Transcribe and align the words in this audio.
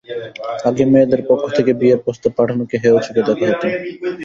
আগে 0.67 0.83
মেয়েদের 0.91 1.21
পক্ষ 1.29 1.45
থেকে 1.57 1.71
বিয়ের 1.79 1.99
প্রস্তাব 2.05 2.31
পাঠানোকে 2.37 2.75
হেয় 2.83 2.97
চোখে 3.05 3.21
দেখা 3.27 3.45
হতো। 3.49 3.67